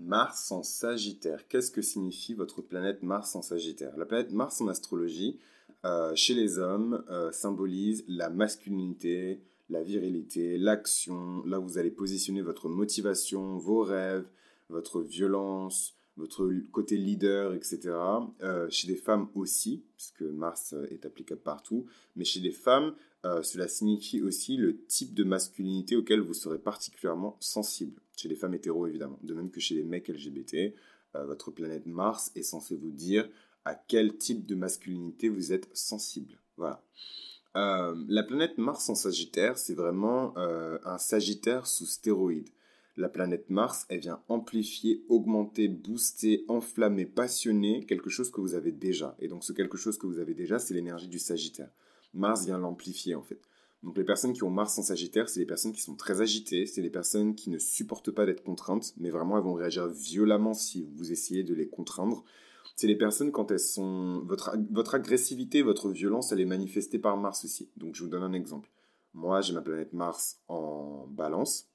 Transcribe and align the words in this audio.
Mars 0.00 0.50
en 0.50 0.62
Sagittaire. 0.62 1.46
Qu'est-ce 1.48 1.70
que 1.70 1.82
signifie 1.82 2.34
votre 2.34 2.62
planète 2.62 3.02
Mars 3.02 3.36
en 3.36 3.42
Sagittaire? 3.42 3.96
La 3.96 4.06
planète 4.06 4.32
Mars 4.32 4.60
en 4.60 4.68
astrologie, 4.68 5.38
euh, 5.84 6.14
chez 6.14 6.34
les 6.34 6.58
hommes, 6.58 7.04
euh, 7.10 7.30
symbolise 7.32 8.04
la 8.08 8.30
masculinité, 8.30 9.42
la 9.68 9.82
virilité, 9.82 10.58
l'action. 10.58 11.44
Là, 11.44 11.58
vous 11.58 11.78
allez 11.78 11.90
positionner 11.90 12.42
votre 12.42 12.68
motivation, 12.68 13.58
vos 13.58 13.82
rêves, 13.82 14.26
votre 14.68 15.00
violence, 15.00 15.94
votre 16.16 16.52
côté 16.72 16.96
leader, 16.96 17.54
etc. 17.54 17.80
Euh, 18.42 18.68
chez 18.70 18.88
des 18.88 18.96
femmes 18.96 19.28
aussi, 19.34 19.84
puisque 19.96 20.22
Mars 20.22 20.74
est 20.90 21.06
applicable 21.06 21.40
partout, 21.40 21.86
mais 22.16 22.24
chez 22.24 22.40
des 22.40 22.52
femmes, 22.52 22.94
euh, 23.26 23.42
cela 23.42 23.68
signifie 23.68 24.22
aussi 24.22 24.56
le 24.56 24.82
type 24.86 25.14
de 25.14 25.24
masculinité 25.24 25.96
auquel 25.96 26.20
vous 26.20 26.34
serez 26.34 26.58
particulièrement 26.58 27.36
sensible. 27.40 28.00
Chez 28.16 28.28
les 28.28 28.34
femmes 28.34 28.54
hétéros, 28.54 28.86
évidemment. 28.86 29.18
De 29.22 29.34
même 29.34 29.50
que 29.50 29.60
chez 29.60 29.74
les 29.74 29.82
mecs 29.82 30.08
LGBT, 30.08 30.74
euh, 31.16 31.26
votre 31.26 31.50
planète 31.50 31.86
Mars 31.86 32.32
est 32.34 32.42
censée 32.42 32.76
vous 32.76 32.90
dire 32.90 33.28
à 33.64 33.74
quel 33.74 34.16
type 34.16 34.46
de 34.46 34.54
masculinité 34.54 35.28
vous 35.28 35.52
êtes 35.52 35.68
sensible. 35.76 36.38
Voilà. 36.56 36.82
Euh, 37.56 37.94
la 38.08 38.22
planète 38.22 38.56
Mars 38.56 38.88
en 38.88 38.94
Sagittaire, 38.94 39.58
c'est 39.58 39.74
vraiment 39.74 40.34
un 40.36 40.98
Sagittaire 40.98 41.66
sous 41.66 41.86
stéroïde. 41.86 42.48
La 43.00 43.08
planète 43.08 43.48
Mars, 43.48 43.86
elle 43.88 44.00
vient 44.00 44.20
amplifier, 44.28 45.02
augmenter, 45.08 45.68
booster, 45.68 46.44
enflammer, 46.48 47.06
passionner 47.06 47.86
quelque 47.86 48.10
chose 48.10 48.30
que 48.30 48.42
vous 48.42 48.54
avez 48.54 48.72
déjà. 48.72 49.16
Et 49.20 49.28
donc 49.28 49.42
ce 49.42 49.54
quelque 49.54 49.78
chose 49.78 49.96
que 49.96 50.06
vous 50.06 50.18
avez 50.18 50.34
déjà, 50.34 50.58
c'est 50.58 50.74
l'énergie 50.74 51.08
du 51.08 51.18
Sagittaire. 51.18 51.70
Mars 52.12 52.44
vient 52.44 52.58
l'amplifier 52.58 53.14
en 53.14 53.22
fait. 53.22 53.40
Donc 53.82 53.96
les 53.96 54.04
personnes 54.04 54.34
qui 54.34 54.42
ont 54.42 54.50
Mars 54.50 54.78
en 54.78 54.82
Sagittaire, 54.82 55.30
c'est 55.30 55.40
les 55.40 55.46
personnes 55.46 55.72
qui 55.72 55.80
sont 55.80 55.94
très 55.94 56.20
agitées, 56.20 56.66
c'est 56.66 56.82
les 56.82 56.90
personnes 56.90 57.34
qui 57.34 57.48
ne 57.48 57.56
supportent 57.56 58.10
pas 58.10 58.26
d'être 58.26 58.44
contraintes, 58.44 58.92
mais 58.98 59.08
vraiment 59.08 59.38
elles 59.38 59.44
vont 59.44 59.54
réagir 59.54 59.88
violemment 59.88 60.52
si 60.52 60.86
vous 60.94 61.10
essayez 61.10 61.42
de 61.42 61.54
les 61.54 61.68
contraindre. 61.68 62.22
C'est 62.76 62.86
les 62.86 62.98
personnes 62.98 63.32
quand 63.32 63.50
elles 63.50 63.60
sont... 63.60 64.20
Votre, 64.26 64.94
agressivité, 64.94 65.62
votre 65.62 65.88
violence, 65.88 66.32
elle 66.32 66.40
est 66.42 66.44
manifestée 66.44 66.98
par 66.98 67.16
Mars 67.16 67.46
aussi. 67.46 67.70
Donc 67.78 67.94
je 67.94 68.02
vous 68.02 68.10
donne 68.10 68.24
un 68.24 68.34
exemple. 68.34 68.70
Moi, 69.14 69.40
j'ai 69.40 69.54
ma 69.54 69.62
planète 69.62 69.94
Mars 69.94 70.38
en 70.48 71.06
balance. 71.08 71.69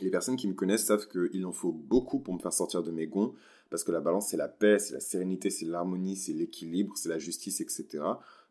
Les 0.00 0.10
personnes 0.10 0.36
qui 0.36 0.48
me 0.48 0.54
connaissent 0.54 0.84
savent 0.84 1.08
qu'il 1.08 1.44
en 1.46 1.52
faut 1.52 1.72
beaucoup 1.72 2.20
pour 2.20 2.34
me 2.34 2.38
faire 2.38 2.52
sortir 2.52 2.82
de 2.82 2.90
mes 2.90 3.06
gonds, 3.06 3.34
parce 3.70 3.82
que 3.82 3.92
la 3.92 4.00
balance, 4.00 4.28
c'est 4.28 4.36
la 4.36 4.48
paix, 4.48 4.78
c'est 4.78 4.94
la 4.94 5.00
sérénité, 5.00 5.50
c'est 5.50 5.64
l'harmonie, 5.64 6.16
c'est 6.16 6.32
l'équilibre, 6.32 6.92
c'est 6.96 7.08
la 7.08 7.18
justice, 7.18 7.60
etc. 7.60 8.04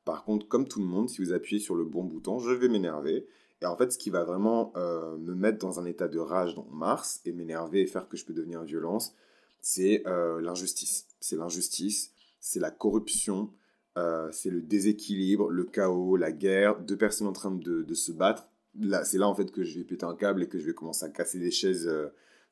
Par 0.04 0.24
contre, 0.24 0.48
comme 0.48 0.68
tout 0.68 0.80
le 0.80 0.86
monde, 0.86 1.10
si 1.10 1.24
vous 1.24 1.34
appuyez 1.34 1.60
sur 1.60 1.76
le 1.76 1.86
bon 1.86 2.04
bouton, 2.04 2.40
je 2.40 2.52
vais 2.52 2.68
m'énerver. 2.68 3.28
Et 3.62 3.66
en 3.66 3.76
fait, 3.78 3.92
ce 3.92 3.98
qui 3.98 4.10
va 4.10 4.24
vraiment 4.24 4.74
euh, 4.76 5.18
me 5.18 5.34
mettre 5.34 5.60
dans 5.60 5.80
un 5.80 5.86
état 5.86 6.08
de 6.08 6.20
rage 6.20 6.56
dans 6.56 6.68
Mars 6.72 7.22
et 7.26 7.32
m'énerver 7.32 7.82
et 7.82 7.88
faire 7.88 8.08
que 8.08 8.18
je 8.18 8.26
peux 8.26 8.34
devenir 8.34 8.64
violence, 8.64 9.16
c'est 9.62 10.04
euh, 10.06 10.42
l'injustice. 10.42 11.08
C'est 11.20 11.38
l'injustice, 11.38 12.12
c'est 12.40 12.60
la 12.60 12.70
corruption, 12.70 13.52
euh, 13.98 14.30
c'est 14.32 14.50
le 14.52 14.62
déséquilibre, 14.62 15.50
le 15.50 15.64
chaos, 15.64 16.18
la 16.18 16.32
guerre, 16.32 16.80
deux 16.80 16.98
personnes 16.98 17.28
en 17.28 17.34
train 17.34 17.52
de, 17.52 17.94
se 17.94 18.12
battre. 18.12 18.48
Là, 18.80 19.06
c'est 19.06 19.18
là 19.18 19.28
en 19.28 19.36
fait 19.36 19.52
que 19.52 19.64
je 19.64 19.80
vais 19.80 19.86
péter 19.86 20.06
un 20.06 20.16
câble 20.16 20.44
et 20.44 20.48
que 20.48 20.60
je 20.60 20.66
vais 20.66 20.74
commencer 20.74 21.06
à 21.06 21.10
casser 21.10 21.40
des 21.40 21.52
chaises 21.52 21.90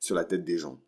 sur 0.00 0.14
la 0.14 0.24
tête 0.24 0.44
des 0.44 0.58
gens. 0.58 0.80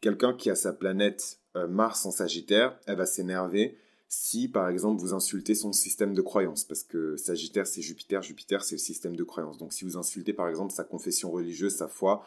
Quelqu'un 0.00 0.34
qui 0.34 0.50
a 0.50 0.56
sa 0.56 0.72
planète 0.72 1.40
Mars 1.68 2.04
en 2.04 2.10
Sagittaire, 2.10 2.78
elle 2.86 2.96
va 2.96 3.06
s'énerver 3.06 3.78
si 4.08 4.48
par 4.48 4.68
exemple 4.68 5.00
vous 5.00 5.14
insultez 5.14 5.54
son 5.54 5.72
système 5.72 6.14
de 6.14 6.22
croyance, 6.22 6.64
parce 6.64 6.84
que 6.84 7.16
Sagittaire 7.16 7.66
c'est 7.66 7.82
Jupiter, 7.82 8.22
Jupiter 8.22 8.62
c'est 8.62 8.76
le 8.76 8.80
système 8.80 9.16
de 9.16 9.24
croyance. 9.24 9.58
Donc 9.58 9.72
si 9.72 9.84
vous 9.84 9.96
insultez 9.96 10.32
par 10.32 10.48
exemple 10.48 10.72
sa 10.72 10.84
confession 10.84 11.30
religieuse, 11.30 11.74
sa 11.74 11.88
foi, 11.88 12.24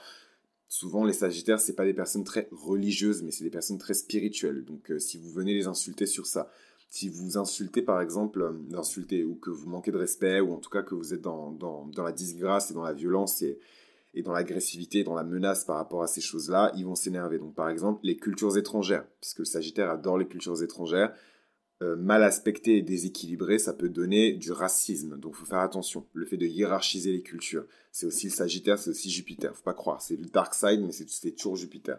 souvent 0.67 1.05
les 1.05 1.13
Sagittaires 1.13 1.59
c'est 1.59 1.75
pas 1.75 1.85
des 1.85 1.93
personnes 1.93 2.23
très 2.23 2.49
religieuses, 2.51 3.23
mais 3.23 3.31
c'est 3.31 3.45
des 3.45 3.49
personnes 3.49 3.77
très 3.77 3.93
spirituelles. 3.93 4.65
Donc 4.65 4.91
euh, 4.91 4.99
si 4.99 5.17
vous 5.17 5.31
venez 5.31 5.53
les 5.53 5.67
insulter 5.67 6.05
sur 6.05 6.25
ça, 6.25 6.51
si 6.89 7.09
vous 7.09 7.37
insultez 7.37 7.81
par 7.81 8.01
exemple, 8.01 8.41
euh, 8.41 8.77
insultez 8.77 9.23
ou 9.23 9.35
que 9.35 9.49
vous 9.49 9.69
manquez 9.69 9.91
de 9.91 9.97
respect, 9.97 10.39
ou 10.39 10.53
en 10.53 10.57
tout 10.57 10.69
cas 10.69 10.81
que 10.81 10.95
vous 10.95 11.13
êtes 11.13 11.21
dans, 11.21 11.51
dans, 11.51 12.03
la 12.03 12.11
disgrâce 12.11 12.71
et 12.71 12.73
dans 12.73 12.83
la 12.83 12.93
violence 12.93 13.41
et, 13.41 13.59
et 14.13 14.23
dans 14.23 14.33
l'agressivité, 14.33 15.03
dans 15.03 15.15
la 15.15 15.23
menace 15.23 15.65
par 15.65 15.77
rapport 15.77 16.03
à 16.03 16.07
ces 16.07 16.21
choses-là, 16.21 16.71
ils 16.75 16.85
vont 16.85 16.95
s'énerver. 16.95 17.37
Donc 17.37 17.55
par 17.55 17.69
exemple 17.69 17.99
les 18.03 18.17
cultures 18.17 18.57
étrangères, 18.57 19.05
puisque 19.21 19.39
le 19.39 19.45
Sagittaire 19.45 19.89
adore 19.89 20.17
les 20.17 20.27
cultures 20.27 20.63
étrangères, 20.63 21.13
euh, 21.81 21.95
mal 21.95 22.23
aspecté 22.23 22.75
et 22.75 22.81
déséquilibré, 22.81 23.57
ça 23.57 23.71
peut 23.71 23.87
donner 23.87 24.33
du 24.33 24.51
racisme. 24.51 25.17
Donc, 25.17 25.35
faut 25.35 25.45
faire 25.45 25.59
attention. 25.59 26.05
Le 26.13 26.25
fait 26.25 26.35
de 26.35 26.45
hiérarchiser 26.45 27.13
les 27.13 27.21
cultures, 27.21 27.63
c'est 27.93 28.05
aussi 28.05 28.27
le 28.27 28.33
Sagittaire, 28.33 28.77
c'est 28.77 28.89
aussi 28.89 29.09
Jupiter. 29.09 29.55
Faut 29.55 29.63
pas 29.63 29.73
croire, 29.73 30.01
c'est 30.01 30.17
le 30.17 30.25
dark 30.25 30.53
side, 30.53 30.81
mais 30.81 30.91
c'est 30.91 31.31
toujours 31.31 31.55
Jupiter. 31.55 31.97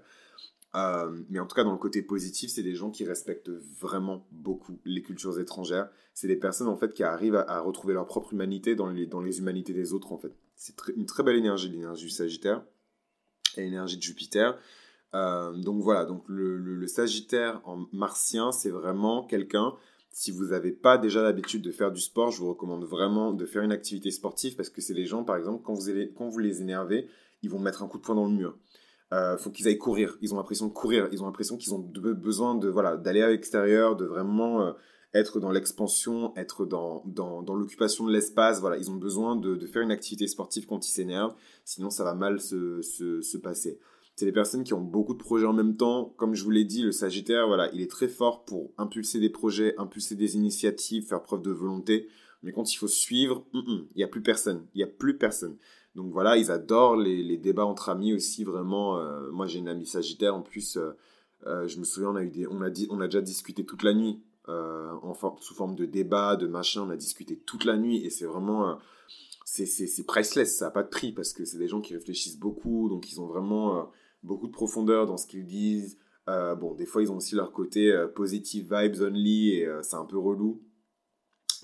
Euh, 0.76 1.22
mais 1.28 1.40
en 1.40 1.46
tout 1.46 1.56
cas, 1.56 1.64
dans 1.64 1.72
le 1.72 1.78
côté 1.78 2.02
positif, 2.02 2.50
c'est 2.50 2.62
des 2.62 2.74
gens 2.74 2.90
qui 2.90 3.04
respectent 3.04 3.50
vraiment 3.80 4.26
beaucoup 4.30 4.78
les 4.84 5.02
cultures 5.02 5.40
étrangères. 5.40 5.88
C'est 6.14 6.28
des 6.28 6.36
personnes 6.36 6.68
en 6.68 6.76
fait 6.76 6.94
qui 6.94 7.02
arrivent 7.02 7.36
à, 7.36 7.60
retrouver 7.60 7.94
leur 7.94 8.06
propre 8.06 8.32
humanité 8.32 8.74
dans 8.74 8.88
les, 8.88 9.06
dans 9.06 9.20
les 9.20 9.38
humanités 9.38 9.72
des 9.72 9.92
autres 9.92 10.12
en 10.12 10.18
fait. 10.18 10.32
C'est 10.54 10.74
une 10.96 11.06
très 11.06 11.22
belle 11.22 11.36
énergie, 11.36 11.68
l'énergie 11.68 12.04
du 12.04 12.10
Sagittaire 12.10 12.62
et 13.56 13.62
l'énergie 13.62 13.96
de 13.96 14.02
Jupiter. 14.02 14.56
Euh, 15.14 15.52
donc 15.52 15.82
voilà, 15.82 16.04
donc 16.04 16.22
le, 16.28 16.86
Sagittaire 16.86 17.60
en 17.64 17.86
martien, 17.92 18.52
c'est 18.52 18.70
vraiment 18.70 19.24
quelqu'un, 19.24 19.74
si 20.10 20.30
vous 20.30 20.46
n'avez 20.46 20.72
pas 20.72 20.98
déjà 20.98 21.22
l'habitude 21.22 21.62
de 21.62 21.72
faire 21.72 21.90
du 21.90 22.00
sport, 22.00 22.30
je 22.30 22.38
vous 22.38 22.48
recommande 22.48 22.84
vraiment 22.84 23.32
de 23.32 23.46
faire 23.46 23.62
une 23.62 23.72
activité 23.72 24.10
sportive 24.10 24.56
parce 24.56 24.70
que 24.70 24.80
c'est 24.80 24.94
les 24.94 25.06
gens, 25.06 25.24
par 25.24 25.36
exemple, 25.36 25.62
quand 25.64 25.74
vous, 25.74 25.90
quand 26.16 26.28
vous 26.28 26.38
les 26.38 26.60
énervez, 26.60 27.08
ils 27.42 27.50
vont 27.50 27.58
mettre 27.58 27.82
un 27.82 27.88
coup 27.88 27.98
de 27.98 28.02
poing 28.02 28.14
dans 28.14 28.26
le 28.26 28.32
mur. 28.32 28.56
Euh, 29.12 29.36
faut 29.36 29.50
qu'ils 29.50 29.66
aillent 29.66 29.78
courir. 29.78 30.16
Ils 30.20 30.32
ont 30.34 30.36
l'impression 30.36 30.68
de 30.68 30.72
courir. 30.72 31.08
Ils 31.10 31.22
ont 31.22 31.26
l'impression 31.26 31.56
qu'ils 31.56 31.74
ont 31.74 31.78
besoin 31.78 32.54
de 32.54 32.68
voilà 32.68 32.96
d'aller 32.96 33.22
à 33.22 33.28
l'extérieur, 33.28 33.96
de 33.96 34.04
vraiment 34.04 34.62
euh, 34.62 34.72
être 35.14 35.40
dans 35.40 35.50
l'expansion, 35.50 36.32
être 36.36 36.64
dans, 36.64 37.02
dans, 37.06 37.42
dans 37.42 37.54
l'occupation 37.54 38.06
de 38.06 38.12
l'espace. 38.12 38.60
Voilà, 38.60 38.76
ils 38.76 38.90
ont 38.90 38.96
besoin 38.96 39.34
de, 39.36 39.56
de, 39.56 39.66
faire 39.66 39.82
une 39.82 39.90
activité 39.90 40.26
sportive 40.28 40.66
quand 40.66 40.86
ils 40.86 40.92
s'énervent. 40.92 41.34
Sinon, 41.64 41.90
ça 41.90 42.04
va 42.04 42.14
mal 42.14 42.40
se, 42.40 42.82
se, 42.82 43.20
se 43.20 43.36
passer. 43.36 43.80
C'est 44.14 44.26
des 44.26 44.32
personnes 44.32 44.64
qui 44.64 44.74
ont 44.74 44.80
beaucoup 44.80 45.14
de 45.14 45.18
projets 45.18 45.46
en 45.46 45.52
même 45.52 45.76
temps. 45.76 46.14
Comme 46.16 46.34
je 46.34 46.44
vous 46.44 46.50
l'ai 46.50 46.64
dit, 46.64 46.82
le 46.82 46.92
Sagittaire, 46.92 47.48
voilà, 47.48 47.70
il 47.72 47.80
est 47.80 47.90
très 47.90 48.08
fort 48.08 48.44
pour 48.44 48.70
impulser 48.78 49.18
des 49.18 49.30
projets, 49.30 49.74
impulser 49.78 50.14
des 50.14 50.36
initiatives, 50.36 51.06
faire 51.06 51.22
preuve 51.22 51.42
de 51.42 51.50
volonté. 51.50 52.08
Mais 52.42 52.52
quand 52.52 52.72
il 52.72 52.76
faut 52.76 52.88
suivre, 52.88 53.46
il 53.54 53.86
n'y 53.96 54.04
a 54.04 54.08
plus 54.08 54.22
personne. 54.22 54.66
Il 54.74 54.78
n'y 54.78 54.84
a 54.84 54.86
plus 54.86 55.16
personne. 55.18 55.56
Donc 55.94 56.12
voilà, 56.12 56.36
ils 56.36 56.50
adorent 56.50 56.96
les, 56.96 57.36
débats 57.36 57.64
entre 57.64 57.88
amis 57.88 58.12
aussi, 58.12 58.44
vraiment. 58.44 58.98
Euh, 58.98 59.30
moi, 59.32 59.46
j'ai 59.46 59.58
une 59.58 59.68
amie 59.68 59.86
Sagittaire, 59.86 60.34
en 60.34 60.42
plus, 60.42 60.76
euh, 60.76 60.92
euh, 61.46 61.66
je 61.66 61.78
me 61.78 61.84
souviens, 61.84 62.10
on 62.10 62.16
a, 62.16 62.22
eu 62.22 62.30
des, 62.30 62.46
on, 62.46 62.60
a 62.62 62.70
dit, 62.70 62.86
on 62.90 63.00
a 63.00 63.06
déjà 63.06 63.20
discuté 63.20 63.64
toute 63.64 63.82
la 63.82 63.94
nuit, 63.94 64.22
en 64.48 65.14
sous 65.38 65.54
forme 65.54 65.76
de 65.76 65.84
débat, 65.84 66.34
de 66.34 66.48
machin, 66.48 66.82
on 66.82 66.90
a 66.90 66.96
discuté 66.96 67.36
toute 67.38 67.64
la 67.64 67.76
nuit, 67.76 68.04
et 68.04 68.10
c'est 68.10 68.24
vraiment... 68.24 68.78
c'est 69.44 70.06
priceless, 70.06 70.58
ça 70.58 70.64
n'a 70.66 70.70
pas 70.72 70.82
de 70.82 70.88
prix, 70.88 71.12
parce 71.12 71.32
que 71.32 71.44
c'est 71.44 71.58
des 71.58 71.68
gens 71.68 71.80
qui 71.80 71.94
réfléchissent 71.94 72.38
beaucoup, 72.38 72.88
donc 72.88 73.12
ils 73.12 73.20
ont 73.20 73.26
vraiment 73.26 73.88
beaucoup 74.24 74.48
de 74.48 74.52
profondeur 74.52 75.06
dans 75.06 75.16
ce 75.16 75.28
qu'ils 75.28 75.46
disent. 75.46 75.98
Bon, 76.26 76.74
des 76.74 76.84
fois, 76.86 77.00
ils 77.00 77.12
ont 77.12 77.18
aussi 77.18 77.36
leur 77.36 77.52
côté 77.52 77.94
positive 78.16 78.74
vibes 78.74 79.00
only 79.00 79.50
et 79.50 79.68
c'est 79.82 79.96
un 79.96 80.04
peu 80.04 80.18
relou. 80.18 80.60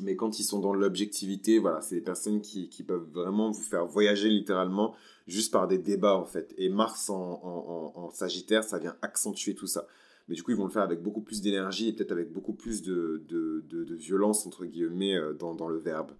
Mais 0.00 0.16
quand 0.16 0.38
ils 0.38 0.44
sont 0.44 0.60
dans 0.60 0.74
l'objectivité, 0.74 1.58
voilà, 1.58 1.80
c'est 1.80 1.96
des 1.96 2.00
personnes 2.00 2.40
qui, 2.40 2.68
qui, 2.68 2.82
peuvent 2.82 3.08
vraiment 3.12 3.50
vous 3.50 3.62
faire 3.62 3.86
voyager 3.86 4.28
littéralement 4.28 4.94
juste 5.26 5.52
par 5.52 5.68
des 5.68 5.78
débats 5.78 6.16
en 6.16 6.24
fait. 6.24 6.54
Et 6.58 6.68
Mars 6.68 7.10
en, 7.10 7.14
en, 7.14 7.92
en, 7.94 8.10
Sagittaire, 8.10 8.64
ça 8.64 8.78
vient 8.78 8.96
accentuer 9.02 9.54
tout 9.54 9.66
ça. 9.66 9.86
Mais 10.28 10.34
du 10.34 10.42
coup, 10.42 10.50
ils 10.50 10.56
vont 10.56 10.66
le 10.66 10.70
faire 10.70 10.82
avec 10.82 11.02
beaucoup 11.02 11.20
plus 11.20 11.40
d'énergie 11.40 11.88
et 11.88 11.92
peut-être 11.92 12.12
avec 12.12 12.32
beaucoup 12.32 12.52
plus 12.52 12.82
de, 12.82 13.22
de, 13.28 13.64
de, 13.68 13.94
violence, 13.94 14.46
entre 14.46 14.64
guillemets, 14.64 15.16
dans, 15.38 15.54
dans 15.54 15.68
le 15.68 15.78
verbe 15.78 16.12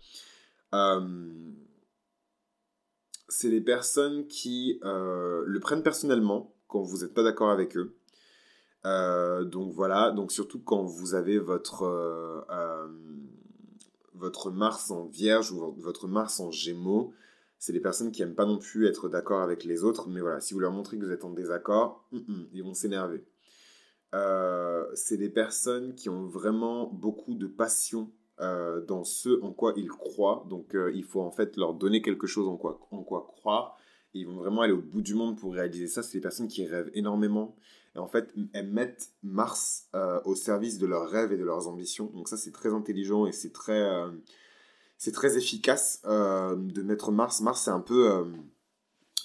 c'est 3.28 3.48
les 3.48 3.60
personnes 3.60 4.26
qui 4.26 4.81
euh, 4.84 5.43
le 5.47 5.60
prennent 5.60 5.82
personnellement 5.82 6.54
quand 6.69 6.82
vous 6.82 6.99
n'êtes 6.99 7.14
pas 7.14 7.23
d'accord 7.23 7.50
avec 7.50 7.76
eux. 7.76 7.96
Euh, 8.84 9.44
donc 9.44 9.73
voilà, 9.73 10.12
donc 10.12 10.31
surtout 10.31 10.61
quand 10.61 10.84
vous 10.84 11.14
avez 11.14 11.38
votre, 11.38 11.82
euh, 11.82 12.87
votre 14.16 14.50
Mars 14.50 14.90
en 14.90 15.06
Vierge 15.06 15.52
ou 15.52 15.74
votre 15.78 16.08
Mars 16.08 16.40
en 16.40 16.50
Gémeaux, 16.50 17.12
c'est 17.58 17.72
les 17.72 17.80
personnes 17.80 18.12
qui 18.12 18.22
n'aiment 18.22 18.34
pas 18.34 18.46
non 18.46 18.58
plus 18.58 18.86
être 18.86 19.08
d'accord 19.08 19.40
avec 19.40 19.64
les 19.64 19.84
autres, 19.84 20.08
mais 20.08 20.20
voilà, 20.20 20.40
si 20.40 20.54
vous 20.54 20.60
leur 20.60 20.72
montrez 20.72 20.98
que 20.98 21.04
vous 21.04 21.12
êtes 21.12 21.24
en 21.24 21.30
désaccord, 21.30 22.06
ils 22.52 22.62
vont 22.62 22.74
s'énerver. 22.74 23.24
c'est 24.94 25.16
des 25.16 25.30
personnes 25.30 25.94
qui 25.94 26.08
ont 26.08 26.26
vraiment 26.26 26.86
beaucoup 26.86 27.34
de 27.34 27.46
passion 27.46 28.10
euh, 28.38 28.84
dans 28.84 29.02
ce 29.02 29.40
en 29.42 29.52
quoi 29.52 29.72
ils 29.76 29.88
croient. 29.88 30.44
Donc 30.50 30.74
euh, 30.74 30.92
il 30.94 31.04
faut 31.04 31.22
en 31.22 31.30
fait 31.30 31.56
leur 31.56 31.72
donner 31.72 32.02
quelque 32.02 32.26
chose 32.26 32.46
en 32.48 32.56
quoi, 32.56 32.86
en 32.90 33.02
quoi 33.02 33.26
croire. 33.26 33.78
Et 34.14 34.20
ils 34.20 34.26
vont 34.26 34.36
vraiment 34.36 34.60
aller 34.60 34.74
au 34.74 34.82
bout 34.82 35.00
du 35.00 35.14
monde 35.14 35.38
pour 35.38 35.54
réaliser 35.54 35.86
ça. 35.86 36.02
C'est 36.02 36.18
des 36.18 36.22
personnes 36.22 36.48
qui 36.48 36.66
rêvent 36.66 36.90
énormément. 36.92 37.56
Et 37.96 37.98
en 37.98 38.06
fait, 38.06 38.32
elles 38.52 38.69
mettent 38.69 39.10
Mars 39.22 39.88
euh, 39.94 40.20
au 40.25 40.34
service 40.34 40.78
de 40.78 40.87
leurs 40.87 41.08
rêves 41.08 41.32
et 41.32 41.37
de 41.37 41.44
leurs 41.44 41.66
ambitions. 41.66 42.06
Donc 42.14 42.28
ça, 42.28 42.37
c'est 42.37 42.52
très 42.52 42.72
intelligent 42.72 43.26
et 43.26 43.32
c'est 43.32 43.52
très, 43.52 43.90
c'est 44.98 45.12
très 45.12 45.37
efficace 45.37 46.02
de 46.04 46.82
mettre 46.82 47.10
Mars. 47.10 47.40
Mars, 47.40 47.62
c'est 47.64 47.70
un 47.70 47.81
peu 47.81 48.25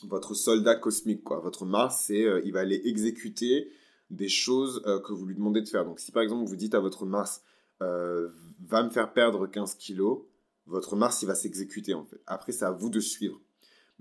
votre 0.03 0.33
soldat 0.33 0.75
cosmique, 0.75 1.23
quoi. 1.23 1.39
Votre 1.39 1.65
Mars, 1.65 2.03
c'est, 2.07 2.25
euh, 2.25 2.41
il 2.45 2.53
va 2.53 2.61
aller 2.61 2.81
exécuter 2.85 3.71
des 4.09 4.29
choses 4.29 4.81
euh, 4.85 4.99
que 4.99 5.13
vous 5.13 5.25
lui 5.25 5.35
demandez 5.35 5.61
de 5.61 5.69
faire. 5.69 5.85
Donc, 5.85 5.99
si 5.99 6.11
par 6.11 6.23
exemple 6.23 6.47
vous 6.47 6.55
dites 6.55 6.75
à 6.75 6.79
votre 6.79 7.05
Mars, 7.05 7.43
va 7.79 8.83
me 8.83 8.91
faire 8.91 9.11
perdre 9.11 9.47
15 9.47 9.73
kilos, 9.73 10.19
votre 10.67 10.95
Mars, 10.95 11.23
il 11.23 11.25
va 11.25 11.33
s'exécuter 11.33 11.95
en 11.95 12.05
fait. 12.05 12.21
Après, 12.27 12.51
c'est 12.51 12.65
à 12.65 12.69
vous 12.69 12.91
de 12.91 12.99
suivre. 12.99 13.41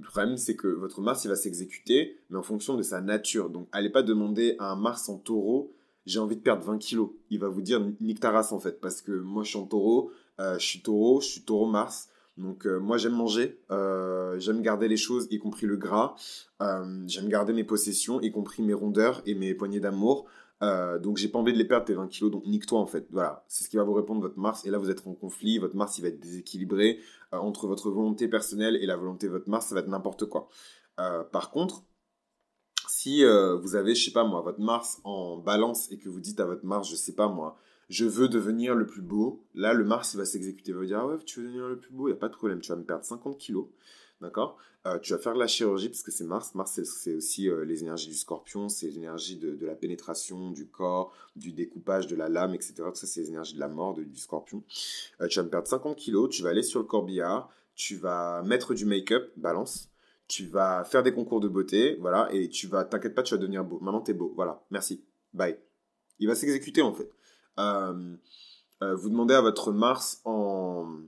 Le 0.00 0.06
problème, 0.06 0.36
c'est 0.36 0.56
que 0.56 0.66
votre 0.66 1.00
Mars, 1.00 1.24
il 1.24 1.28
va 1.28 1.36
s'exécuter, 1.36 2.18
mais 2.30 2.38
en 2.38 2.42
fonction 2.42 2.76
de 2.76 2.82
sa 2.82 3.00
nature. 3.00 3.50
Donc, 3.50 3.68
allez 3.72 3.90
pas 3.90 4.02
demander 4.02 4.56
à 4.58 4.72
un 4.72 4.76
Mars 4.76 5.08
en 5.08 5.18
taureau, 5.18 5.72
j'ai 6.06 6.18
envie 6.18 6.36
de 6.36 6.40
perdre 6.40 6.64
20 6.64 6.78
kilos. 6.78 7.10
Il 7.28 7.38
va 7.38 7.48
vous 7.48 7.62
dire, 7.62 7.80
nique 8.00 8.20
ta 8.20 8.30
race 8.30 8.52
en 8.52 8.58
fait, 8.58 8.80
parce 8.80 9.02
que 9.02 9.12
moi, 9.12 9.44
je 9.44 9.50
suis 9.50 9.58
en 9.58 9.66
taureau, 9.66 10.10
je 10.38 10.58
suis 10.58 10.80
taureau, 10.80 11.20
je 11.20 11.26
suis 11.26 11.42
taureau 11.42 11.66
Mars. 11.66 12.08
Donc 12.40 12.66
euh, 12.66 12.78
moi 12.78 12.96
j'aime 12.96 13.14
manger, 13.14 13.58
euh, 13.70 14.38
j'aime 14.38 14.62
garder 14.62 14.88
les 14.88 14.96
choses, 14.96 15.28
y 15.30 15.38
compris 15.38 15.66
le 15.66 15.76
gras. 15.76 16.14
Euh, 16.62 17.02
j'aime 17.06 17.28
garder 17.28 17.52
mes 17.52 17.64
possessions, 17.64 18.20
y 18.20 18.30
compris 18.30 18.62
mes 18.62 18.72
rondeurs 18.72 19.22
et 19.26 19.34
mes 19.34 19.54
poignées 19.54 19.80
d'amour. 19.80 20.26
Donc 20.60 21.16
j'ai 21.16 21.28
pas 21.28 21.38
envie 21.38 21.52
de 21.52 21.58
les 21.58 21.64
perdre 21.64 21.86
tes 21.86 21.94
20 21.94 22.08
kilos, 22.08 22.30
donc 22.30 22.46
nique-toi 22.46 22.78
en 22.78 22.86
fait. 22.86 23.06
Voilà, 23.10 23.44
c'est 23.48 23.64
ce 23.64 23.68
qui 23.68 23.76
va 23.76 23.82
vous 23.82 23.94
répondre 23.94 24.20
votre 24.20 24.38
Mars. 24.38 24.64
Et 24.64 24.70
là 24.70 24.78
vous 24.78 24.90
êtes 24.90 25.06
en 25.06 25.14
conflit, 25.14 25.58
votre 25.58 25.76
Mars 25.76 25.98
il 25.98 26.02
va 26.02 26.08
être 26.08 26.20
déséquilibré 26.20 27.00
entre 27.32 27.66
votre 27.66 27.90
volonté 27.90 28.28
personnelle 28.28 28.76
et 28.76 28.86
la 28.86 28.96
volonté 28.96 29.26
de 29.26 29.32
votre 29.32 29.48
Mars, 29.48 29.66
ça 29.66 29.74
va 29.74 29.80
être 29.80 29.88
n'importe 29.88 30.26
quoi. 30.26 30.48
par 31.32 31.50
contre, 31.50 31.82
si 32.88 33.24
vous 33.24 33.76
avez, 33.76 33.94
je 33.94 34.04
sais 34.04 34.12
pas 34.12 34.24
moi, 34.24 34.42
votre 34.42 34.60
Mars 34.60 35.00
en 35.04 35.38
balance 35.38 35.90
et 35.90 35.98
que 35.98 36.08
vous 36.08 36.20
dites 36.20 36.40
à 36.40 36.44
votre 36.44 36.64
Mars, 36.64 36.88
je 36.88 36.96
sais 36.96 37.14
pas 37.14 37.28
moi, 37.28 37.56
je 37.90 38.04
veux 38.04 38.28
devenir 38.28 38.74
le 38.76 38.86
plus 38.86 39.02
beau. 39.02 39.44
Là, 39.54 39.74
le 39.74 39.84
Mars, 39.84 40.14
il 40.14 40.18
va 40.18 40.24
s'exécuter. 40.24 40.70
Il 40.70 40.74
va 40.74 40.80
vous 40.80 40.86
dire, 40.86 41.00
ah 41.00 41.06
ouais, 41.08 41.18
tu 41.26 41.40
veux 41.40 41.46
devenir 41.46 41.66
le 41.66 41.76
plus 41.76 41.90
beau, 41.92 42.06
il 42.06 42.12
n'y 42.12 42.16
a 42.16 42.20
pas 42.20 42.28
de 42.28 42.34
problème. 42.34 42.60
Tu 42.60 42.70
vas 42.70 42.76
me 42.76 42.84
perdre 42.84 43.04
50 43.04 43.36
kilos. 43.36 43.66
D'accord? 44.20 44.58
Euh, 44.86 44.98
Tu 44.98 45.12
vas 45.12 45.18
faire 45.18 45.34
de 45.34 45.38
la 45.38 45.46
chirurgie 45.46 45.88
parce 45.88 46.02
que 46.02 46.10
c'est 46.10 46.24
Mars. 46.24 46.54
Mars, 46.54 46.80
c'est 46.82 47.14
aussi 47.14 47.48
euh, 47.48 47.64
les 47.64 47.82
énergies 47.82 48.08
du 48.08 48.14
scorpion, 48.14 48.68
c'est 48.68 48.88
l'énergie 48.88 49.36
de, 49.36 49.64
la 49.64 49.74
pénétration 49.74 50.50
du 50.50 50.66
corps, 50.66 51.12
du 51.36 51.52
découpage 51.52 52.06
de 52.06 52.16
la 52.16 52.28
lame, 52.28 52.54
etc. 52.54 52.74
Tout 52.76 52.94
ça, 52.94 53.06
c'est 53.06 53.20
les 53.20 53.28
énergies 53.28 53.54
de 53.54 53.60
la 53.60 53.68
mort 53.68 53.94
du 53.94 54.16
scorpion. 54.16 54.62
Euh, 55.20 55.28
tu 55.28 55.38
vas 55.38 55.44
me 55.44 55.50
perdre 55.50 55.68
50 55.68 55.96
kilos. 55.96 56.30
Tu 56.30 56.42
vas 56.42 56.50
aller 56.50 56.62
sur 56.62 56.80
le 56.80 56.86
corbillard. 56.86 57.50
Tu 57.74 57.96
vas 57.96 58.42
mettre 58.42 58.74
du 58.74 58.84
make-up, 58.84 59.32
balance. 59.36 59.90
Tu 60.28 60.46
vas 60.46 60.84
faire 60.84 61.02
des 61.02 61.12
concours 61.12 61.40
de 61.40 61.48
beauté. 61.48 61.96
Voilà. 62.00 62.28
Et 62.32 62.48
tu 62.48 62.66
vas, 62.66 62.84
t'inquiète 62.84 63.14
pas, 63.14 63.22
tu 63.22 63.34
vas 63.34 63.38
devenir 63.38 63.64
beau. 63.64 63.80
Maintenant, 63.80 64.02
tu 64.02 64.10
es 64.10 64.14
beau. 64.14 64.32
Voilà. 64.36 64.62
Merci. 64.70 65.04
Bye. 65.32 65.58
Il 66.18 66.28
va 66.28 66.34
s'exécuter 66.34 66.82
en 66.82 66.92
fait. 66.92 67.10
Vous 67.56 69.10
demandez 69.10 69.34
à 69.34 69.40
votre 69.40 69.72
Mars 69.72 70.20
en, 70.24 71.00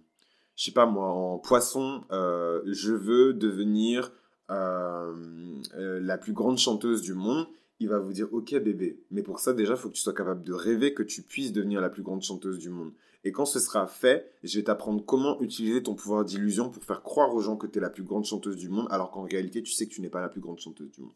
je 0.57 0.65
sais 0.65 0.73
pas 0.73 0.87
moi, 0.87 1.09
en 1.09 1.39
poisson, 1.39 2.05
euh, 2.11 2.61
je 2.67 2.93
veux 2.93 3.35
devenir 3.35 4.13
la 4.49 6.19
plus 6.19 6.35
grande 6.35 6.59
chanteuse 6.59 7.01
du 7.01 7.15
monde 7.15 7.47
il 7.83 7.89
va 7.89 7.99
vous 7.99 8.13
dire 8.13 8.29
ok 8.33 8.55
bébé, 8.63 9.01
mais 9.11 9.23
pour 9.23 9.41
ça 9.41 9.53
déjà 9.53 9.75
il 9.75 9.77
faut 9.77 9.89
que 9.89 9.95
tu 9.95 10.01
sois 10.01 10.15
capable 10.15 10.45
de 10.45 10.53
rêver 10.53 10.95
que 10.95 11.03
tu 11.03 11.23
puisses 11.23 11.53
devenir 11.53 11.81
la 11.81 11.91
plus 11.91 12.03
grande 12.03 12.23
chanteuse 12.23 12.59
du 12.59 12.71
monde. 12.71 12.93
Et 13.25 13.33
quand 13.33 13.45
ce 13.45 13.61
sera 13.61 13.87
fait, 13.87 14.33
je 14.43 14.59
vais 14.59 14.65
t'apprendre 14.65 15.05
comment 15.05 15.41
utiliser 15.41 15.83
ton 15.83 15.95
pouvoir 15.95 16.25
d'illusion 16.25 16.71
pour 16.71 16.83
faire 16.83 17.03
croire 17.03 17.35
aux 17.35 17.41
gens 17.41 17.57
que 17.57 17.67
tu 17.67 17.79
es 17.79 17.81
la 17.81 17.91
plus 17.91 18.03
grande 18.03 18.25
chanteuse 18.25 18.57
du 18.57 18.69
monde, 18.69 18.87
alors 18.91 19.11
qu'en 19.11 19.23
réalité 19.23 19.63
tu 19.63 19.73
sais 19.73 19.87
que 19.87 19.93
tu 19.93 20.01
n'es 20.01 20.09
pas 20.09 20.21
la 20.21 20.29
plus 20.29 20.41
grande 20.41 20.61
chanteuse 20.61 20.91
du 20.93 21.01
monde. 21.01 21.13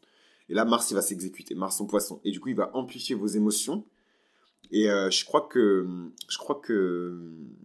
Et 0.49 0.53
là 0.53 0.65
Mars 0.65 0.91
il 0.91 0.95
va 0.95 1.01
s'exécuter, 1.01 1.55
Mars 1.55 1.79
en 1.79 1.85
poisson, 1.85 2.19
et 2.25 2.31
du 2.31 2.39
coup 2.39 2.49
il 2.49 2.55
va 2.55 2.71
amplifier 2.75 3.15
vos 3.15 3.27
émotions 3.27 3.85
et 4.71 4.89
euh, 4.89 5.09
je 5.09 5.23
crois 5.25 5.47
que 5.49 5.85
je 6.29 6.37
crois 6.37 6.59
que 6.61 7.17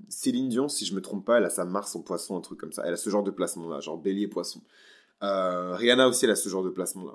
Céline 0.09 0.49
Dion, 0.49 0.69
si 0.69 0.85
je 0.85 0.94
me 0.94 1.00
trompe 1.00 1.25
pas, 1.25 1.39
elle 1.39 1.44
a 1.44 1.50
sa 1.50 1.65
Mars 1.65 1.94
en 1.97 2.03
poisson, 2.03 2.37
un 2.37 2.41
truc 2.41 2.59
comme 2.59 2.73
ça. 2.73 2.83
Elle 2.87 2.94
a 2.94 2.97
ce 2.97 3.11
genre 3.11 3.25
de 3.25 3.31
placement 3.31 3.69
là, 3.69 3.81
genre 3.81 3.99
bélier 3.99 4.29
poisson. 4.29 4.61
Euh, 5.23 5.75
Rihanna 5.75 6.09
aussi, 6.09 6.25
elle 6.25 6.31
a 6.31 6.37
ce 6.37 6.49
genre 6.49 6.62
de 6.62 6.71
placement 6.71 7.05
là. 7.05 7.15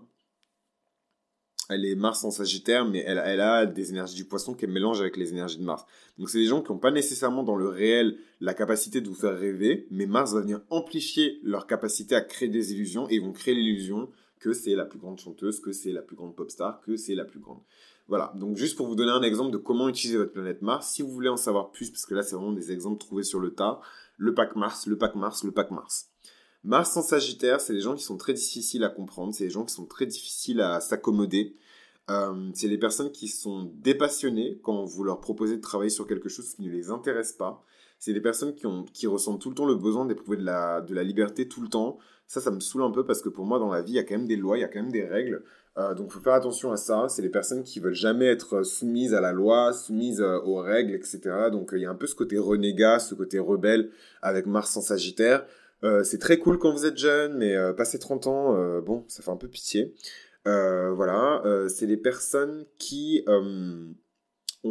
Elle 1.70 1.86
est 1.86 1.96
Mars 1.96 2.24
en 2.24 2.32
Sagittaire, 2.32 2.86
mais 2.86 3.04
elle, 3.06 3.20
a 3.20 3.66
des 3.66 3.90
énergies 3.90 4.16
du 4.16 4.24
poisson 4.24 4.54
qu'elle 4.54 4.72
mélange 4.72 5.02
avec 5.02 5.18
les 5.18 5.32
énergies 5.32 5.58
de 5.58 5.66
Mars. 5.66 5.86
Donc 6.18 6.30
c'est 6.30 6.38
des 6.38 6.46
gens 6.46 6.62
qui 6.62 6.72
n'ont 6.72 6.78
pas 6.78 6.92
nécessairement 6.92 7.44
dans 7.44 7.58
le 7.58 7.68
réel 7.68 8.18
la 8.40 8.54
capacité 8.54 9.02
de 9.02 9.10
vous 9.10 9.16
faire 9.16 9.38
rêver, 9.38 9.86
mais 9.92 10.06
Mars 10.06 10.34
va 10.34 10.42
venir 10.42 10.62
amplifier 10.70 11.40
leur 11.44 11.68
capacité 11.68 12.16
à 12.16 12.22
créer 12.22 12.48
des 12.48 12.72
illusions 12.72 13.10
et 13.10 13.16
ils 13.16 13.22
vont 13.22 13.34
créer 13.34 13.54
l'illusion 13.54 14.10
que 14.40 14.54
c'est 14.54 14.76
la 14.76 14.86
plus 14.86 15.00
grande 15.00 15.20
chanteuse, 15.20 15.60
que 15.60 15.74
c'est 15.74 15.92
la 15.92 16.02
plus 16.02 16.16
grande 16.16 16.36
pop 16.36 16.50
star, 16.50 16.80
que 16.82 16.96
c'est 16.96 17.16
la 17.16 17.26
plus 17.26 17.40
grande. 17.40 17.60
Voilà, 18.08 18.32
donc 18.36 18.56
juste 18.56 18.78
pour 18.78 18.88
vous 18.88 18.96
donner 18.96 19.12
un 19.12 19.22
exemple 19.22 19.52
de 19.52 19.58
comment 19.58 19.90
utiliser 19.90 20.18
votre 20.18 20.32
planète 20.32 20.62
Mars, 20.62 20.90
si 20.90 21.02
vous 21.02 21.12
voulez 21.12 21.28
en 21.28 21.36
savoir 21.36 21.72
plus, 21.72 21.90
parce 21.90 22.06
que 22.06 22.16
là 22.16 22.24
c'est 22.24 22.36
vraiment 22.36 22.54
des 22.54 22.72
exemples 22.72 23.00
trouvés 23.00 23.24
sur 23.24 23.40
le 23.40 23.54
tas, 23.54 23.82
le 24.16 24.34
pack 24.34 24.56
Mars, 24.56 24.88
le 24.88 24.98
pack 24.98 25.16
Mars, 25.16 25.44
le 25.44 25.52
pack 25.52 25.72
Mars. 25.72 26.10
Mars 26.64 26.96
en 26.98 27.02
Sagittaire, 27.02 27.62
c'est 27.62 27.74
des 27.74 27.82
gens 27.82 27.96
qui 27.96 28.04
sont 28.04 28.18
très 28.18 28.34
difficiles 28.34 28.84
à 28.84 28.90
comprendre, 28.90 29.34
c'est 29.34 29.46
des 29.46 29.50
gens 29.50 29.66
qui 29.66 29.74
sont 29.74 29.86
très 29.86 30.06
difficiles 30.06 30.62
à 30.62 30.80
s'accommoder. 30.80 31.56
Euh, 32.10 32.50
c'est 32.54 32.70
des 32.70 32.78
personnes 32.78 33.12
qui 33.12 33.28
sont 33.28 33.72
dépassionnées 33.76 34.60
quand 34.64 34.86
vous 34.86 35.04
leur 35.04 35.20
proposez 35.20 35.58
de 35.58 35.62
travailler 35.62 35.90
sur 35.90 36.08
quelque 36.08 36.30
chose 36.30 36.54
qui 36.54 36.62
ne 36.62 36.72
les 36.72 36.90
intéresse 36.90 37.34
pas. 37.34 37.64
C'est 38.00 38.14
des 38.14 38.22
personnes 38.22 38.54
qui 38.94 39.08
ressentent 39.08 39.42
tout 39.42 39.50
le 39.50 39.56
temps 39.56 39.66
le 39.66 39.76
besoin 39.76 40.06
d'éprouver 40.06 40.38
de 40.38 40.44
la, 40.44 40.82
de 40.82 40.94
la 40.94 41.04
liberté 41.04 41.48
tout 41.48 41.62
le 41.62 41.68
temps. 41.68 41.98
Ça, 42.28 42.42
ça 42.42 42.52
me 42.52 42.60
saoule 42.60 42.84
un 42.84 42.92
peu 42.92 43.06
parce 43.06 43.22
que 43.22 43.30
pour 43.30 43.46
moi, 43.46 43.60
dans 43.60 43.72
la 43.72 43.82
vie, 43.82 43.94
il 43.94 43.96
y 43.96 44.00
a 44.00 44.04
quand 44.04 44.16
même 44.16 44.28
des 44.28 44.36
lois, 44.36 44.58
il 44.58 44.62
y 44.62 44.64
a 44.64 44.68
quand 44.68 44.82
même 44.82 44.92
des 44.92 45.06
règles. 45.06 45.44
Euh, 45.78 45.94
donc, 45.94 46.08
il 46.10 46.14
faut 46.14 46.20
faire 46.20 46.34
attention 46.34 46.72
à 46.72 46.78
ça. 46.78 47.06
C'est 47.10 47.22
les 47.22 47.30
personnes 47.30 47.64
qui 47.64 47.80
veulent 47.80 47.94
jamais 47.94 48.26
être 48.26 48.64
soumises 48.64 49.14
à 49.14 49.22
la 49.22 49.32
loi, 49.32 49.74
soumises 49.74 50.22
euh, 50.22 50.40
aux 50.40 50.58
règles, 50.58 50.94
etc. 50.94 51.20
Donc, 51.52 51.70
il 51.74 51.80
y 51.80 51.86
a 51.86 51.92
un 51.92 51.96
peu 51.96 52.08
ce 52.08 52.16
côté 52.16 52.38
renégat, 52.38 53.00
ce 53.00 53.16
côté 53.16 53.40
rebelle 53.40 53.92
avec 54.22 54.46
Mars 54.46 54.76
en 54.78 54.82
Sagittaire. 54.82 55.46
Euh, 55.84 56.04
c'est 56.04 56.18
très 56.18 56.38
cool 56.40 56.58
quand 56.58 56.72
vous 56.72 56.86
êtes 56.86 56.98
jeune, 56.98 57.38
mais 57.38 57.56
passé 57.76 58.00
30 58.00 58.28
ans, 58.28 58.80
bon, 58.82 59.06
ça 59.08 59.22
fait 59.22 59.32
un 59.32 59.38
peu 59.38 59.48
pitié. 59.48 59.94
voilà, 60.46 61.44
c'est 61.70 61.86
les 61.86 61.98
personnes 61.98 62.66
qui 62.80 63.24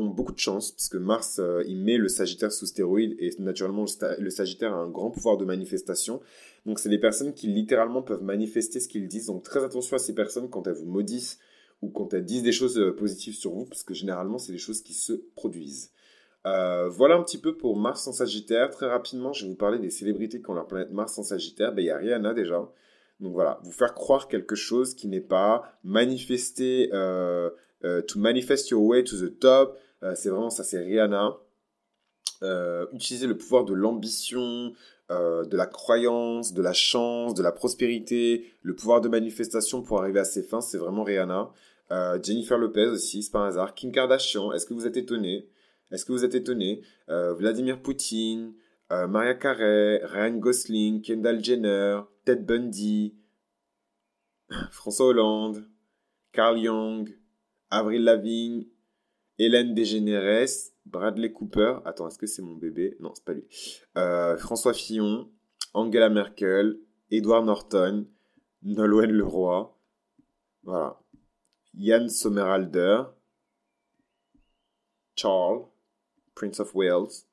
beaucoup 0.05 0.33
de 0.33 0.39
chance, 0.39 0.73
parce 0.73 0.89
que 0.89 0.99
Mars, 0.99 1.41
il 1.67 1.79
met 1.79 1.97
le 1.97 2.09
Sagittaire 2.09 2.53
sous 2.53 2.67
stéroïde, 2.67 3.17
et 3.19 3.31
naturellement, 3.39 3.87
le 4.19 4.31
Sagittaire 4.31 4.75
a 4.75 4.79
un 4.79 4.89
grand 4.91 5.11
pouvoir 5.11 5.37
de 5.37 5.45
manifestation. 5.45 6.21
Donc 6.67 6.81
c'est 6.81 6.89
des 6.89 6.99
personnes 6.99 7.33
qui 7.33 7.47
littéralement 7.47 8.03
peuvent 8.03 8.25
manifester 8.25 8.81
ce 8.81 8.89
qu'ils 8.89 9.07
disent. 9.07 9.27
Donc 9.27 9.45
très 9.45 9.65
attention 9.65 9.97
à 9.97 9.99
ces 10.01 10.15
personnes 10.15 10.51
quand 10.51 10.67
elles 10.67 10.75
vous 10.75 10.91
maudissent 10.91 11.39
ou 11.81 11.91
quand 11.91 12.13
elles 12.13 12.25
disent 12.25 12.43
des 12.43 12.53
choses 12.53 12.79
euh, 12.79 12.95
positives 12.95 13.37
sur 13.37 13.53
vous, 13.53 13.65
parce 13.65 13.85
que 13.85 13.95
généralement 13.95 14.39
c'est 14.39 14.53
des 14.53 14.59
choses 14.59 14.83
qui 14.83 14.93
se 14.93 15.13
produisent. 15.37 15.93
Euh, 16.45 16.89
voilà 16.89 17.17
un 17.17 17.23
petit 17.23 17.39
peu 17.39 17.57
pour 17.57 17.77
Mars 17.77 18.07
en 18.09 18.13
Sagittaire. 18.13 18.71
Très 18.71 18.87
rapidement, 18.87 19.33
je 19.33 19.45
vais 19.45 19.51
vous 19.51 19.57
parler 19.57 19.79
des 19.79 19.91
célébrités 19.91 20.41
qui 20.41 20.51
ont 20.51 20.55
leur 20.55 20.67
planète 20.67 20.91
Mars 20.91 21.17
en 21.19 21.23
Sagittaire. 21.23 21.73
Ben, 21.73 21.83
il 21.83 21.87
y 21.87 21.91
a 21.91 21.97
Rihanna 21.97 22.35
déjà. 22.35 22.69
Donc 23.21 23.33
voilà, 23.33 23.61
vous 23.63 23.73
faire 23.73 23.95
croire 23.95 24.29
quelque 24.29 24.55
chose 24.55 24.95
qui 24.95 25.07
n'est 25.07 25.21
pas, 25.21 25.79
manifester, 25.85 26.91
euh, 26.93 27.51
to 27.83 28.19
manifest 28.19 28.71
your 28.71 28.83
way 28.83 29.05
to 29.05 29.17
the 29.17 29.39
top. 29.39 29.79
C'est 30.15 30.29
vraiment 30.29 30.51
ça, 30.51 30.65
c'est 30.65 30.79
Rihanna. 30.79 31.37
utiliser 32.93 33.27
le 33.27 33.37
pouvoir 33.37 33.65
de 33.65 33.75
l'ambition, 33.75 34.73
euh, 35.13 35.45
de 35.45 35.57
la 35.57 35.67
croyance, 35.67 36.53
de 36.53 36.63
la 36.63 36.73
chance, 36.73 37.35
de 37.35 37.43
la 37.43 37.53
prospérité, 37.53 38.53
le 38.63 38.75
pouvoir 38.75 39.01
de 39.01 39.09
manifestation 39.09 39.81
pour 39.81 40.01
arriver 40.01 40.19
à 40.19 40.25
ses 40.25 40.43
fins, 40.43 40.61
c'est 40.61 40.79
vraiment 40.79 41.05
Rihanna. 41.05 41.53
Euh, 41.93 42.21
Jennifer 42.21 42.59
Lopez 42.59 42.87
aussi, 42.87 43.23
c'est 43.23 43.31
pas 43.31 43.39
un 43.39 43.47
hasard. 43.47 43.75
Kim 43.77 43.93
Kardashian, 43.93 44.53
est-ce 44.53 44.67
que 44.67 44.75
vous 44.75 44.85
êtes 44.85 44.97
étonné? 44.97 45.49
Est-ce 45.93 46.05
que 46.05 46.11
vous 46.11 46.25
êtes 46.25 46.35
étonné? 46.35 46.83
Euh, 47.09 47.35
Vladimir 47.35 47.81
Poutine, 47.81 48.55
Maria 48.91 49.35
Carey, 49.35 50.01
Ryan 50.05 50.39
Gosling, 50.39 51.03
Kendall 51.03 51.43
Jenner, 51.43 52.01
Ted 52.25 52.43
Bundy, 52.43 53.15
François 54.73 55.07
Hollande, 55.07 55.69
Carl 56.33 56.59
Young, 56.59 57.17
Avril 57.71 58.03
Lavigne, 58.03 58.67
Hélène 59.39 59.75
DeGeneres, 59.75 60.73
Bradley 60.87 61.33
Cooper. 61.33 61.79
Attends, 61.85 62.09
est-ce 62.09 62.19
que 62.19 62.27
c'est 62.27 62.43
mon 62.43 62.55
bébé? 62.55 62.97
Non, 63.01 63.13
c'est 63.15 63.25
pas 63.25 63.35
lui. 63.35 63.45
Euh, 63.99 64.37
François 64.39 64.73
Fillon, 64.73 65.31
Angela 65.75 66.09
Merkel, 66.09 66.79
Edward 67.11 67.45
Norton, 67.45 68.07
Nolwenn 68.63 69.11
Leroy. 69.11 69.71
Voilà. 70.63 70.99
Yann 71.75 72.09
Sommerhalder, 72.09 73.05
Charles, 75.15 75.67
Prince 76.35 76.61
of 76.61 76.75
Wales. 76.75 77.27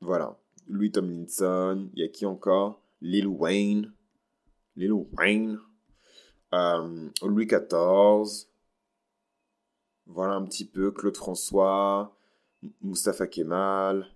Voilà. 0.00 0.38
Louis 0.66 0.90
Tomlinson. 0.90 1.90
Il 1.94 2.00
y 2.00 2.04
a 2.04 2.08
qui 2.08 2.26
encore? 2.26 2.82
Lil 3.00 3.26
Wayne. 3.26 3.92
Lil 4.76 4.92
Wayne. 4.92 5.58
Euh, 6.52 7.08
Louis 7.22 7.46
XIV. 7.46 8.46
Voilà 10.06 10.34
un 10.34 10.44
petit 10.44 10.64
peu 10.64 10.90
Claude 10.90 11.16
François, 11.16 12.16
Mustapha 12.82 13.26
Kemal. 13.26 14.06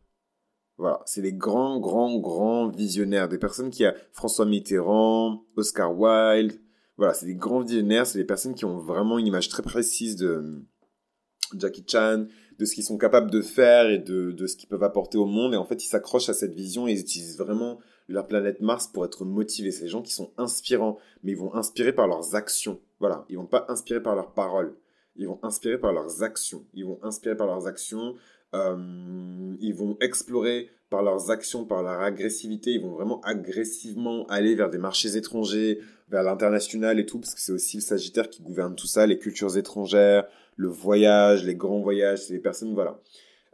Voilà, 0.77 1.03
c'est 1.07 1.23
les 1.23 1.33
grands, 1.33 1.81
grands, 1.81 2.19
grands 2.19 2.69
visionnaires, 2.69 3.29
des 3.29 3.39
personnes 3.39 3.71
qui 3.71 3.85
a 3.85 3.95
François 4.13 4.47
Mitterrand, 4.47 5.45
Oscar 5.57 5.99
Wilde. 5.99 6.61
Voilà, 6.97 7.15
c'est 7.15 7.27
des 7.27 7.35
grands 7.35 7.61
visionnaires, 7.61 8.07
c'est 8.07 8.19
des 8.19 8.25
personnes 8.25 8.55
qui 8.55 8.65
ont 8.65 8.79
vraiment 8.79 9.19
une 9.19 9.27
image 9.27 9.49
très 9.49 9.63
précise 9.63 10.17
de 10.17 10.63
Jackie 11.57 11.85
Chan, 11.87 12.27
de 12.59 12.65
ce 12.65 12.75
qu'ils 12.75 12.85
sont 12.85 12.99
capables 12.99 13.31
de 13.31 13.41
faire 13.41 13.89
et 13.89 13.99
de, 13.99 14.47
ce 14.47 14.57
qu'ils 14.57 14.69
peuvent 14.69 14.83
apporter 14.83 15.19
au 15.19 15.27
monde. 15.27 15.55
Et 15.55 15.57
en 15.57 15.65
fait, 15.65 15.85
ils 15.85 15.89
s'accrochent 15.89 16.29
à 16.29 16.35
cette 16.35 16.55
vision 16.55 16.87
et 16.87 16.93
ils 16.93 17.01
utilisent 17.01 17.39
vraiment 17.39 17.79
leur 18.09 18.27
planète 18.27 18.61
Mars 18.61 18.87
pour 18.89 19.05
être 19.05 19.25
motivés. 19.25 19.71
C'est 19.71 19.85
des 19.85 19.89
gens 19.89 20.03
qui 20.03 20.13
sont 20.13 20.33
inspirants, 20.37 20.99
mais 21.23 21.33
ils 21.33 21.39
vont 21.39 21.55
inspirer 21.55 21.93
par 21.93 22.07
leurs 22.07 22.35
actions. 22.35 22.81
Voilà, 23.01 23.25
ils 23.29 23.37
vont 23.37 23.47
pas 23.47 23.67
inspirer 23.69 24.03
par 24.03 24.15
leurs 24.15 24.33
paroles. 24.33 24.77
Ils 25.19 25.27
vont 25.27 25.41
inspirer 25.43 25.79
par 25.79 25.93
leurs 25.93 26.23
actions. 26.23 26.65
Ils 26.75 26.87
vont 26.87 26.99
inspirer 27.03 27.37
par 27.37 27.49
leurs 27.49 27.67
actions. 27.67 28.15
Euh, 28.55 29.55
ils 29.61 29.75
vont 29.75 29.97
explorer 30.01 30.71
par 30.91 31.03
leurs 31.03 31.31
actions, 31.31 31.65
par 31.65 31.83
leur 31.83 32.01
agressivité. 32.01 32.71
Ils 32.71 32.81
vont 32.81 32.93
vraiment 32.93 33.21
agressivement 33.23 34.27
aller 34.29 34.55
vers 34.55 34.71
des 34.71 34.79
marchés 34.79 35.17
étrangers, 35.17 35.81
vers 36.09 36.23
l'international 36.23 36.99
et 36.99 37.05
tout, 37.05 37.19
parce 37.19 37.35
que 37.35 37.41
c'est 37.41 37.53
aussi 37.53 37.77
le 37.79 37.83
Sagittaire 37.83 38.31
qui 38.31 38.43
gouverne 38.43 38.75
tout 38.75 38.87
ça, 38.87 39.07
les 39.07 39.19
cultures 39.19 39.59
étrangères, 39.59 40.27
le 40.57 40.69
voyage, 40.69 41.45
les 41.45 41.57
grands 41.57 41.81
voyages, 41.81 42.29
les 42.31 42.39
personnes, 42.39 42.73
voilà. 42.73 42.99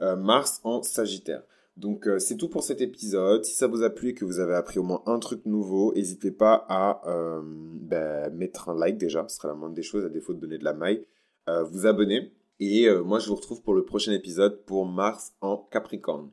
Euh, 0.01 0.17
Mars 0.17 0.61
en 0.65 0.83
Sagittaire. 0.83 1.43
Donc 1.77 2.07
euh, 2.07 2.21
c'est 2.21 2.37
tout 2.37 2.49
pour 2.49 2.63
cet 2.63 2.81
épisode. 2.81 3.45
Si 3.45 3.55
ça 3.55 3.67
vous 3.67 3.83
a 3.83 3.91
plu 3.91 4.11
et 4.11 4.15
que 4.15 4.25
vous 4.25 4.39
avez 4.39 4.55
appris 4.55 4.79
au 4.79 4.85
moins 4.85 5.03
un 5.07 5.19
truc 5.19 5.45
nouveau, 5.45 5.93
n'hésitez 5.95 6.31
pas 6.31 6.67
à 6.69 7.01
ben, 7.81 8.33
mettre 8.35 8.69
un 8.69 8.79
like 8.79 8.99
déjà, 8.99 9.25
ce 9.29 9.37
sera 9.37 9.49
la 9.49 9.55
moindre 9.55 9.75
des 9.75 9.83
choses 9.83 10.05
à 10.05 10.09
défaut 10.09 10.35
de 10.35 10.41
donner 10.41 10.59
de 10.59 10.65
la 10.65 10.75
maille. 10.75 11.05
Vous 11.47 11.87
abonner 11.87 12.33
et 12.61 12.89
moi 13.05 13.19
je 13.19 13.29
vous 13.29 13.35
retrouve 13.35 13.63
pour 13.63 13.75
le 13.75 13.85
prochain 13.85 14.13
épisode 14.13 14.65
pour 14.65 14.87
Mars 14.87 15.35
en 15.41 15.59
Capricorne. 15.71 16.31